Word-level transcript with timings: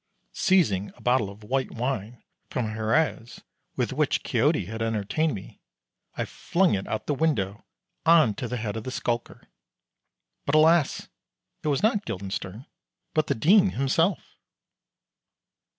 Seizing 0.33 0.91
a 0.97 1.01
bottle 1.01 1.29
of 1.29 1.43
white 1.43 1.69
wine 1.73 2.23
from 2.49 2.73
Xeres 2.75 3.43
with 3.75 3.93
which 3.93 4.23
Quixote 4.23 4.65
had 4.65 4.81
entertained 4.81 5.35
me, 5.35 5.61
I 6.17 6.25
flung 6.25 6.73
it 6.73 6.87
out 6.87 7.01
of 7.01 7.05
the 7.05 7.13
window 7.13 7.63
on 8.03 8.33
to 8.33 8.47
the 8.47 8.57
head 8.57 8.75
of 8.75 8.83
the 8.83 8.89
skulker, 8.89 9.47
but 10.47 10.55
alas! 10.55 11.07
it 11.61 11.67
was 11.67 11.83
not 11.83 12.05
Guildenstern 12.05 12.65
but 13.13 13.27
the 13.27 13.35
Dean 13.35 13.73
himself! 13.73 14.37